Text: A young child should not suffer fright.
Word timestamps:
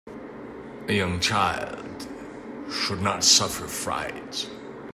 A 0.87 0.93
young 0.93 1.19
child 1.19 2.07
should 2.71 3.03
not 3.03 3.23
suffer 3.23 3.67
fright. 3.67 4.49